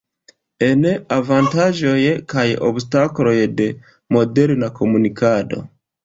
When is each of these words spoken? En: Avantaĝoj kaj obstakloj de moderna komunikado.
En: 0.67 0.85
Avantaĝoj 1.15 1.97
kaj 2.33 2.45
obstakloj 2.69 3.33
de 3.59 3.67
moderna 4.17 4.71
komunikado. 4.81 5.61